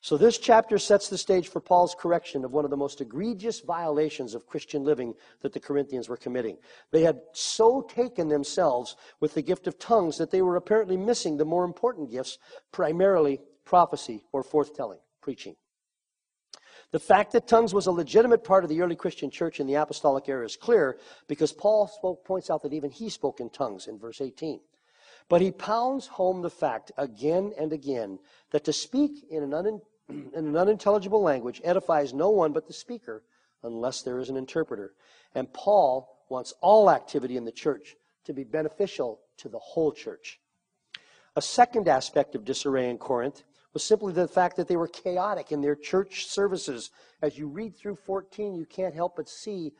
[0.00, 3.60] So, this chapter sets the stage for Paul's correction of one of the most egregious
[3.60, 6.58] violations of Christian living that the Corinthians were committing.
[6.90, 11.36] They had so taken themselves with the gift of tongues that they were apparently missing
[11.36, 12.38] the more important gifts,
[12.72, 15.54] primarily prophecy or forthtelling, preaching.
[16.92, 19.74] The fact that tongues was a legitimate part of the early Christian church in the
[19.74, 23.86] apostolic era is clear because Paul spoke, points out that even he spoke in tongues
[23.86, 24.60] in verse 18.
[25.30, 28.18] But he pounds home the fact again and again
[28.50, 33.22] that to speak in an, in an unintelligible language edifies no one but the speaker
[33.62, 34.92] unless there is an interpreter.
[35.34, 40.40] And Paul wants all activity in the church to be beneficial to the whole church.
[41.36, 45.52] A second aspect of disarray in Corinth was simply the fact that they were chaotic
[45.52, 46.90] in their church services.
[47.22, 49.72] As you read through 14, you can't help but see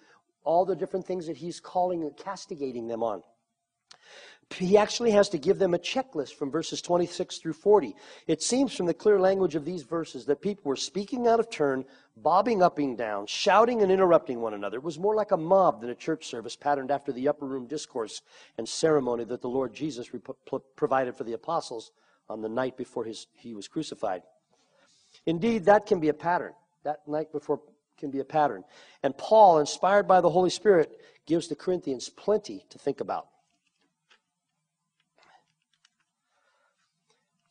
[0.44, 3.22] all the different things that he's calling and castigating them on.
[4.50, 7.94] He actually has to give them a checklist from verses 26 through 40.
[8.26, 11.48] It seems from the clear language of these verses that people were speaking out of
[11.48, 11.86] turn,
[12.18, 14.76] bobbing up and down, shouting and interrupting one another.
[14.76, 17.66] It was more like a mob than a church service patterned after the upper room
[17.66, 18.20] discourse
[18.58, 20.10] and ceremony that the Lord Jesus
[20.76, 21.92] provided for the apostles
[22.28, 24.22] on the night before his, he was crucified.
[25.26, 26.52] Indeed, that can be a pattern.
[26.84, 27.60] That night before
[27.98, 28.64] can be a pattern.
[29.02, 33.28] And Paul, inspired by the Holy Spirit, gives the Corinthians plenty to think about.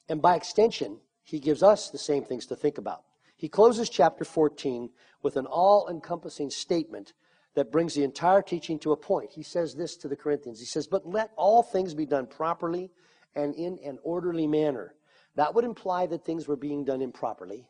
[0.10, 3.04] And by extension, he gives us the same things to think about.
[3.38, 4.90] He closes chapter 14
[5.24, 7.14] with an all encompassing statement
[7.56, 9.32] that brings the entire teaching to a point.
[9.32, 12.92] He says this to the Corinthians He says, But let all things be done properly
[13.36, 14.96] and in an orderly manner.
[15.36, 17.68] That would imply that things were being done improperly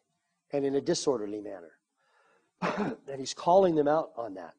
[0.51, 1.71] and in a disorderly manner.
[3.07, 4.53] and he's calling them out on that.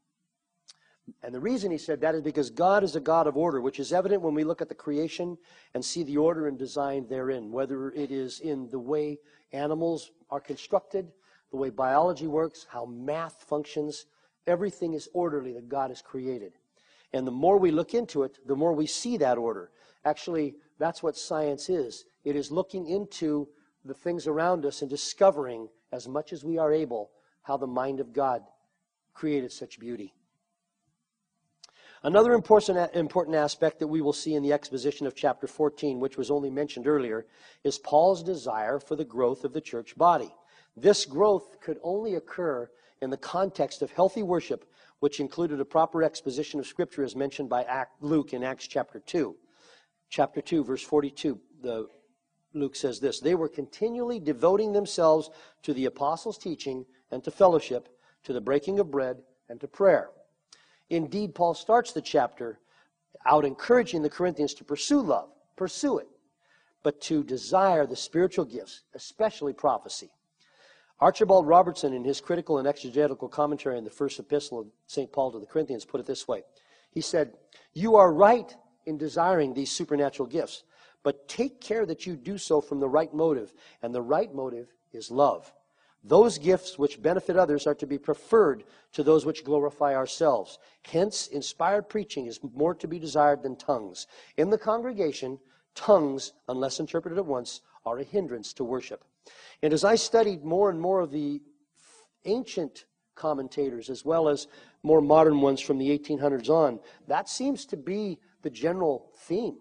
[1.22, 3.80] And the reason he said that is because God is a God of order, which
[3.80, 5.36] is evident when we look at the creation
[5.74, 9.18] and see the order and design therein, whether it is in the way
[9.52, 11.10] animals are constructed,
[11.50, 14.06] the way biology works, how math functions.
[14.46, 16.52] Everything is orderly that God has created.
[17.12, 19.70] And the more we look into it, the more we see that order.
[20.04, 22.04] Actually, that's what science is.
[22.24, 23.48] It is looking into
[23.84, 27.10] the things around us and discovering, as much as we are able,
[27.42, 28.42] how the mind of God
[29.14, 30.14] created such beauty.
[32.04, 36.32] Another important, aspect that we will see in the exposition of chapter 14, which was
[36.32, 37.26] only mentioned earlier,
[37.62, 40.34] is Paul's desire for the growth of the church body.
[40.76, 42.68] This growth could only occur
[43.00, 44.64] in the context of healthy worship,
[44.98, 49.36] which included a proper exposition of Scripture as mentioned by Luke in Acts chapter 2
[50.12, 51.88] chapter 2, verse 42, the,
[52.52, 55.30] Luke says this They were continually devoting themselves
[55.62, 57.88] to the apostles' teaching and to fellowship,
[58.24, 59.16] to the breaking of bread,
[59.48, 60.10] and to prayer.
[60.90, 62.60] Indeed, Paul starts the chapter
[63.24, 66.08] out encouraging the Corinthians to pursue love, pursue it,
[66.82, 70.10] but to desire the spiritual gifts, especially prophecy.
[71.00, 75.10] Archibald Robertson, in his critical and exegetical commentary on the first epistle of St.
[75.10, 76.42] Paul to the Corinthians, put it this way
[76.90, 77.32] He said,
[77.72, 78.54] You are right
[78.86, 80.64] in desiring these supernatural gifts,
[81.02, 84.72] but take care that you do so from the right motive, and the right motive
[84.92, 85.52] is love.
[86.04, 90.58] Those gifts which benefit others are to be preferred to those which glorify ourselves.
[90.84, 94.08] Hence, inspired preaching is more to be desired than tongues.
[94.36, 95.38] In the congregation,
[95.74, 99.04] tongues, unless interpreted at once, are a hindrance to worship.
[99.62, 101.40] And as I studied more and more of the
[102.24, 104.48] ancient commentators, as well as
[104.82, 109.58] more modern ones from the 1800s on, that seems to be the general theme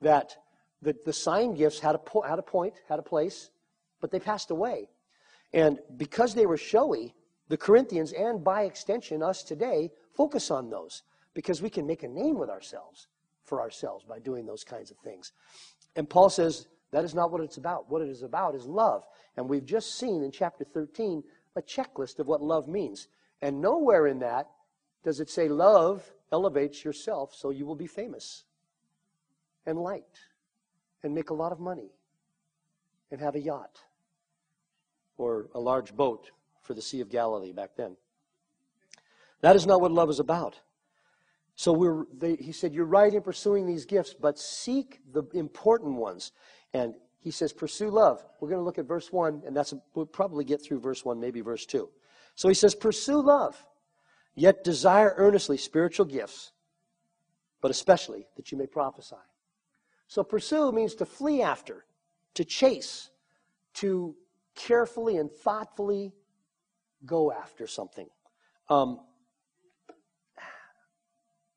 [0.00, 0.36] that
[0.82, 3.50] the, the sign gifts had a, po- had a point, had a place,
[4.00, 4.88] but they passed away.
[5.52, 7.14] And because they were showy,
[7.48, 11.02] the Corinthians, and by extension us today, focus on those
[11.34, 13.08] because we can make a name with ourselves
[13.44, 15.32] for ourselves by doing those kinds of things.
[15.96, 17.90] And Paul says that is not what it's about.
[17.90, 19.04] What it is about is love.
[19.36, 21.22] And we've just seen in chapter 13
[21.56, 23.08] a checklist of what love means.
[23.42, 24.48] And nowhere in that
[25.04, 28.44] does it say love elevates yourself so you will be famous
[29.66, 30.20] and liked
[31.02, 31.90] and make a lot of money
[33.10, 33.80] and have a yacht
[35.16, 36.30] or a large boat
[36.62, 37.96] for the Sea of Galilee back then.
[39.42, 40.60] That is not what love is about.
[41.56, 46.32] So they, he said, You're right in pursuing these gifts, but seek the important ones.
[46.72, 48.24] And he says, Pursue love.
[48.40, 51.20] We're going to look at verse 1, and that's we'll probably get through verse 1,
[51.20, 51.88] maybe verse 2.
[52.34, 53.62] So he says, Pursue love,
[54.40, 56.52] yet desire earnestly spiritual gifts,
[57.60, 59.16] but especially that you may prophesy.
[60.08, 61.84] So pursue means to flee after,
[62.34, 63.10] to chase,
[63.74, 64.16] to
[64.54, 66.14] carefully and thoughtfully
[67.04, 68.08] go after something.
[68.70, 69.00] Um,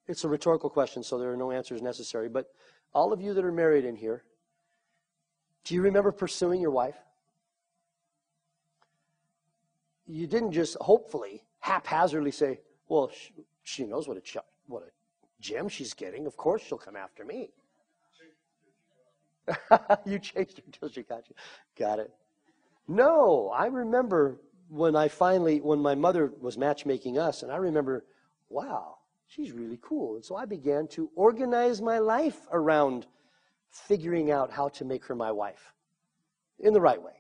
[0.06, 2.28] it's a rhetorical question, so there are no answers necessary.
[2.28, 2.48] But
[2.94, 4.24] all of you that are married in here,
[5.64, 6.98] do you remember pursuing your wife?
[10.06, 12.60] You didn't just hopefully haphazardly say,
[12.94, 13.34] "Well, she,
[13.64, 14.38] she knows what a ch-
[14.68, 14.92] what a
[15.42, 16.28] gem she's getting.
[16.28, 17.50] Of course, she'll come after me."
[20.06, 21.36] you chased her until she got you.
[21.78, 22.14] Got it.
[22.88, 24.40] No, I remember
[24.70, 28.06] when I finally, when my mother was matchmaking us, and I remember,
[28.50, 30.16] wow, she's really cool.
[30.16, 33.08] And so I began to organize my life around
[33.70, 35.74] figuring out how to make her my wife
[36.60, 37.16] in the right way.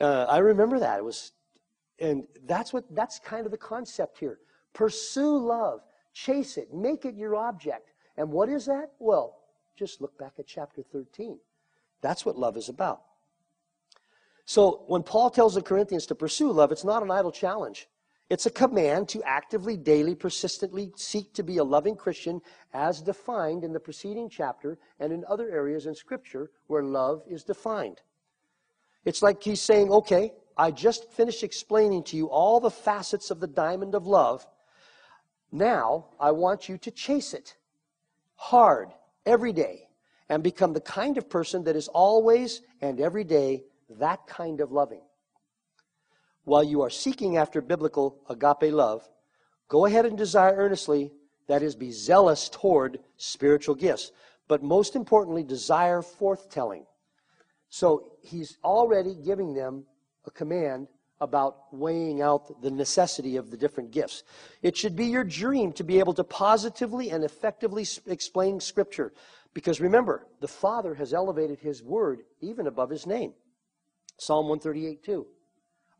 [0.00, 0.98] Uh, I remember that.
[0.98, 1.32] It was,
[1.98, 4.38] and that's what, that's kind of the concept here.
[4.72, 5.80] Pursue love,
[6.12, 7.92] chase it, make it your object.
[8.16, 8.92] And what is that?
[8.98, 9.38] Well,
[9.76, 11.38] just look back at chapter 13.
[12.00, 13.02] That's what love is about.
[14.44, 17.88] So when Paul tells the Corinthians to pursue love, it's not an idle challenge.
[18.30, 22.40] It's a command to actively, daily, persistently seek to be a loving Christian
[22.74, 27.42] as defined in the preceding chapter and in other areas in Scripture where love is
[27.44, 28.00] defined.
[29.04, 33.40] It's like he's saying, okay, I just finished explaining to you all the facets of
[33.40, 34.46] the diamond of love.
[35.50, 37.56] Now I want you to chase it
[38.34, 38.90] hard
[39.24, 39.88] every day
[40.28, 43.64] and become the kind of person that is always and every day
[43.98, 45.02] that kind of loving.
[46.44, 49.08] While you are seeking after biblical agape love,
[49.68, 51.10] go ahead and desire earnestly,
[51.46, 54.12] that is, be zealous toward spiritual gifts.
[54.48, 56.84] But most importantly, desire forthtelling.
[57.70, 59.84] So he's already giving them
[60.26, 60.88] a command
[61.20, 64.22] about weighing out the necessity of the different gifts.
[64.62, 69.12] It should be your dream to be able to positively and effectively explain Scripture.
[69.54, 73.32] Because remember, the Father has elevated His Word even above His name.
[74.18, 75.26] Psalm 138 2.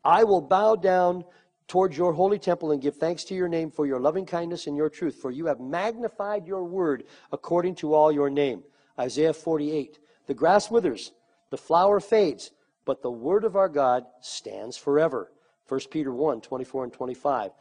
[0.03, 1.25] I will bow down
[1.67, 4.75] towards your holy temple and give thanks to your name for your loving kindness and
[4.75, 8.63] your truth, for you have magnified your word according to all your name.
[8.97, 9.99] Isaiah 48.
[10.27, 11.11] The grass withers,
[11.49, 12.51] the flower fades,
[12.89, 15.31] but the word of our God stands forever.
[15.67, 17.51] 1 Peter 1 24 and 25.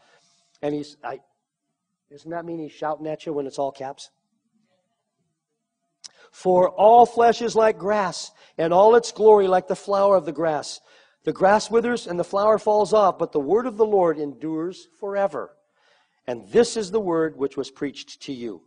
[0.62, 1.20] And he's, I,
[2.11, 4.09] doesn't that mean he's shouting at you when it's all caps?
[6.33, 10.33] For all flesh is like grass, and all its glory like the flower of the
[10.33, 10.81] grass.
[11.24, 14.89] The grass withers and the flower falls off, but the word of the Lord endures
[14.99, 15.55] forever.
[16.26, 18.62] And this is the word which was preached to you.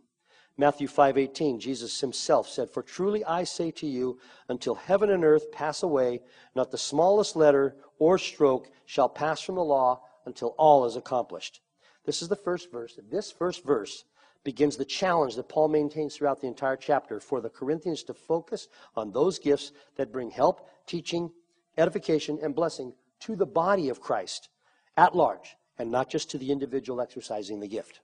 [0.62, 5.51] Matthew 5:18 Jesus himself said, "For truly I say to you, until heaven and earth
[5.51, 6.22] pass away,
[6.53, 11.62] not the smallest letter or stroke shall pass from the law until all is accomplished."
[12.03, 12.99] This is the first verse.
[13.09, 14.05] This first verse
[14.43, 18.68] begins the challenge that Paul maintains throughout the entire chapter for the Corinthians to focus
[18.95, 21.34] on those gifts that bring help, teaching,
[21.76, 24.49] edification, and blessing to the body of Christ
[24.95, 28.01] at large, and not just to the individual exercising the gift.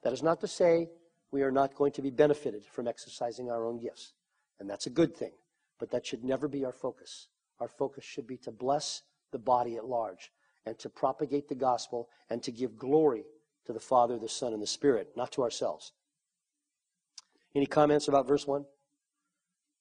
[0.00, 0.88] That is not to say
[1.34, 4.12] we are not going to be benefited from exercising our own gifts,
[4.60, 5.32] and that's a good thing,
[5.80, 7.26] but that should never be our focus.
[7.58, 10.30] Our focus should be to bless the body at large
[10.64, 13.24] and to propagate the gospel and to give glory
[13.66, 15.90] to the Father, the Son, and the Spirit, not to ourselves.
[17.52, 18.64] Any comments about verse 1?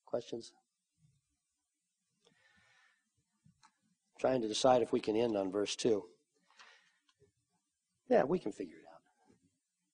[0.08, 0.54] Questions?
[4.18, 6.04] Trying to decide if we can end on verse 2.
[8.10, 9.02] Yeah, we can figure it out.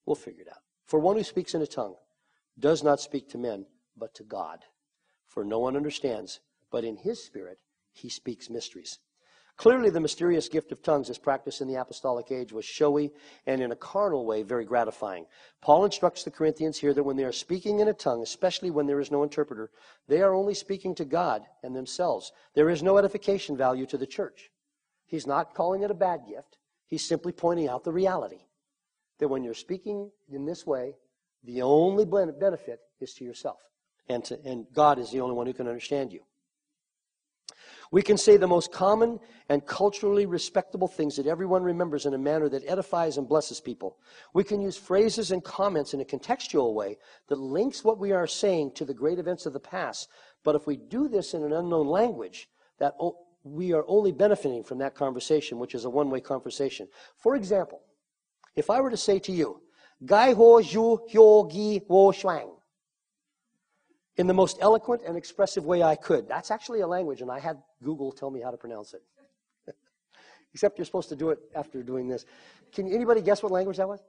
[0.05, 0.61] We'll figure it out.
[0.89, 1.97] For one who speaks in a tongue
[2.57, 4.65] does not speak to men, but to God.
[5.27, 6.39] For no one understands,
[6.71, 7.59] but in his spirit
[7.91, 8.97] he speaks mysteries.
[9.55, 13.11] Clearly, the mysterious gift of tongues as practiced in the apostolic age was showy
[13.45, 15.27] and in a carnal way very gratifying.
[15.61, 18.87] Paul instructs the Corinthians here that when they are speaking in a tongue, especially when
[18.87, 19.69] there is no interpreter,
[20.07, 22.31] they are only speaking to God and themselves.
[22.55, 24.49] There is no edification value to the church.
[25.05, 26.57] He's not calling it a bad gift.
[26.87, 28.39] He's simply pointing out the reality
[29.19, 30.95] that when you're speaking in this way,
[31.43, 33.59] the only benefit is to yourself.
[34.07, 36.21] And, to, and God is the only one who can understand you.
[37.91, 42.19] We can say the most common and culturally respectable things that everyone remembers in a
[42.19, 43.97] manner that edifies and blesses people.
[44.33, 46.97] We can use phrases and comments in a contextual way
[47.29, 50.07] that links what we are saying to the great events of the past.
[50.43, 52.47] But if we do this in an unknown language,
[52.77, 52.93] that
[53.43, 56.87] we are only benefiting from that conversation, which is a one way conversation.
[57.17, 57.81] For example,
[58.55, 59.61] if I were to say to you,
[60.05, 62.55] Gai ho ju hyo gi wo shuang.
[64.17, 66.27] In the most eloquent and expressive way I could.
[66.27, 69.01] That's actually a language, and I had Google tell me how to pronounce it.
[70.53, 72.25] Except you're supposed to do it after doing this.
[72.73, 74.01] Can anybody guess what language that was?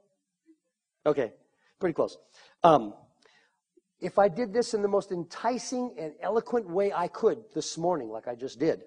[1.05, 1.33] Okay,
[1.79, 2.17] pretty close.
[2.63, 2.93] Um,
[3.99, 8.09] if I did this in the most enticing and eloquent way I could this morning,
[8.09, 8.83] like I just did,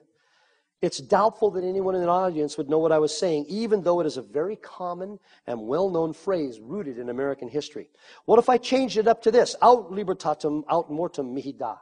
[0.85, 4.01] it's doubtful that anyone in the audience would know what I was saying, even though
[4.01, 7.89] it is a very common and well known phrase rooted in American history.
[8.27, 9.57] What if I changed it up to this?
[9.63, 11.77] Aut libertatem, aut mortem mihi da.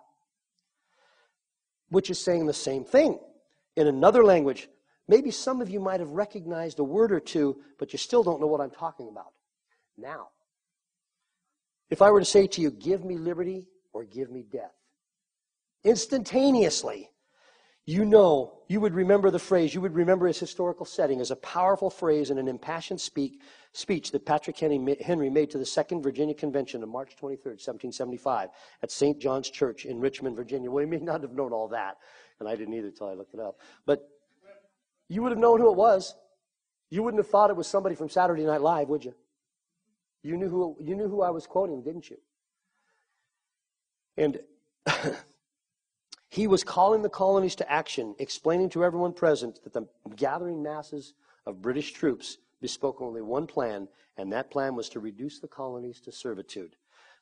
[1.89, 3.19] Which is saying the same thing
[3.75, 4.69] in another language.
[5.09, 8.41] Maybe some of you might have recognized a word or two, but you still don't
[8.41, 9.33] know what I'm talking about.
[9.99, 10.29] Now,
[11.91, 14.77] if I were to say to you, give me liberty or give me death,
[15.83, 17.11] instantaneously,
[17.85, 21.37] you know, you would remember the phrase, you would remember its historical setting as a
[21.37, 23.41] powerful phrase in an impassioned speak,
[23.73, 28.51] speech that Patrick Henry made to the Second Virginia Convention on March 23, 1775,
[28.83, 29.19] at St.
[29.19, 30.71] John's Church in Richmond, Virginia.
[30.71, 31.99] Well, you may not have known all that,
[32.39, 33.59] and I didn't either until I looked it up.
[33.85, 34.09] But
[35.09, 36.15] you would have known who it was.
[36.89, 39.15] You wouldn't have thought it was somebody from Saturday Night Live, would you?
[40.23, 42.19] You knew who, you knew who I was quoting, didn't you?
[44.17, 44.39] And
[46.33, 51.13] he was calling the colonies to action, explaining to everyone present that the gathering masses
[51.45, 56.01] of British troops bespoke only one plan, and that plan was to reduce the colonies
[56.01, 56.75] to servitude.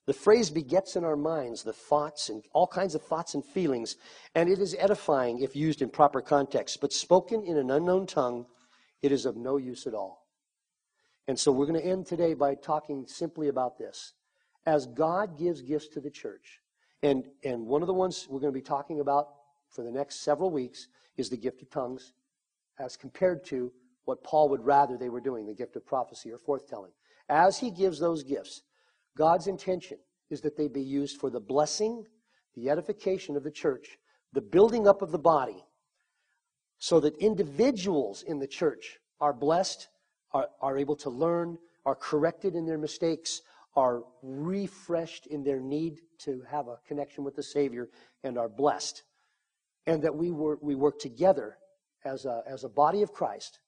[0.07, 3.97] The phrase begets in our minds the thoughts and all kinds of thoughts and feelings,
[4.37, 8.47] and it is edifying if used in proper context, but spoken in an unknown tongue,
[9.03, 10.29] it is of no use at all.
[11.27, 14.13] And so we're going to end today by talking simply about this.
[14.67, 16.60] As God gives gifts to the church,
[17.03, 19.29] and, and one of the ones we're going to be talking about
[19.69, 22.13] for the next several weeks is the gift of tongues,
[22.79, 23.73] as compared to
[24.05, 26.93] what Paul would rather they were doing, the gift of prophecy or forthtelling.
[27.29, 28.63] As he gives those gifts,
[29.17, 29.99] God's intention
[30.31, 32.05] is that they be used for the blessing,
[32.55, 33.99] the edification of the church,
[34.33, 35.65] the building up of the body,
[36.79, 39.89] so that individuals in the church are blessed
[40.33, 43.43] are, are able to learn, are corrected in their mistakes,
[43.77, 47.89] are refreshed in their need to have a connection with the Savior,
[48.25, 49.03] and are blessed.
[49.87, 51.57] And that we work, we work together
[52.05, 53.61] as a, as a body of Christ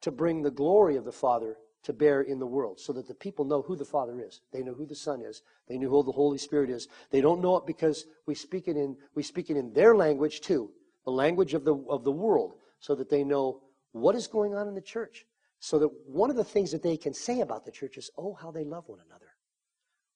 [0.00, 3.14] to bring the glory of the Father to bear in the world so that the
[3.14, 4.40] people know who the Father is.
[4.52, 5.42] They know who the Son is.
[5.68, 6.88] They know who the Holy Spirit is.
[7.10, 10.40] They don't know it because we speak it in, we speak it in their language
[10.40, 10.70] too,
[11.04, 13.60] the language of the, of the world, so that they know
[13.92, 15.26] what is going on in the church.
[15.58, 18.34] So that one of the things that they can say about the church is, oh,
[18.34, 19.31] how they love one another.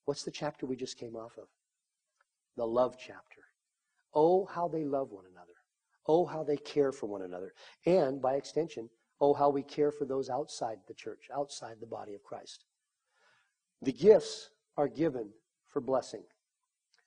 [0.07, 1.49] What's the chapter we just came off of?
[2.57, 3.43] The love chapter.
[4.15, 5.53] Oh, how they love one another.
[6.09, 7.53] Oh, how they care for one another.
[7.85, 8.89] And by extension,
[9.21, 12.65] oh, how we care for those outside the church, outside the body of Christ.
[13.83, 15.31] The gifts are given
[15.69, 16.23] for blessing,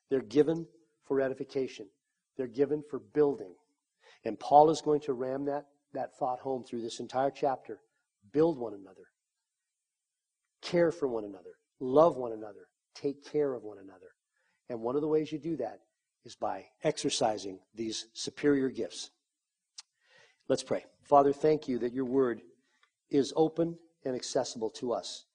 [0.10, 0.68] they're given
[1.04, 1.88] for edification,
[2.38, 3.54] they're given for building.
[4.26, 7.80] And Paul is going to ram that, that thought home through this entire chapter
[8.32, 9.08] build one another,
[10.62, 12.68] care for one another, love one another,
[13.02, 14.14] take care of one another.
[14.70, 15.80] And one of the ways you do that
[16.26, 19.12] is by exercising these superior gifts.
[20.48, 20.86] Let's pray.
[21.04, 22.42] Father, thank you that your word
[23.10, 25.26] is open and accessible to us,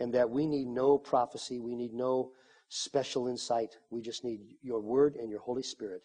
[0.00, 2.32] and that we need no prophecy, we need no
[2.68, 3.76] special insight.
[3.90, 6.02] We just need your word and your Holy Spirit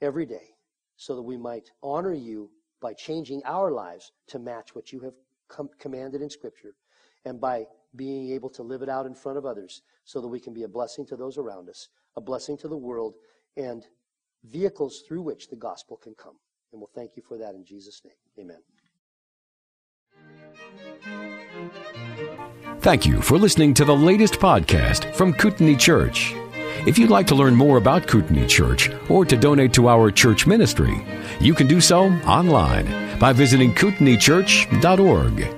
[0.00, 0.54] every day
[0.96, 2.50] so that we might honor you
[2.80, 5.14] by changing our lives to match what you have
[5.48, 6.74] com- commanded in Scripture
[7.24, 7.66] and by
[7.96, 10.62] being able to live it out in front of others so that we can be
[10.62, 13.14] a blessing to those around us, a blessing to the world,
[13.56, 13.86] and
[14.44, 16.36] vehicles through which the gospel can come.
[16.72, 18.14] And we'll thank you for that in Jesus' name.
[18.38, 18.58] Amen.
[22.80, 26.34] Thank you for listening to the latest podcast from Kootenai Church.
[26.86, 30.46] If you'd like to learn more about Kootenai Church or to donate to our church
[30.46, 31.04] ministry,
[31.40, 35.57] you can do so online by visiting kootenaichurch.org.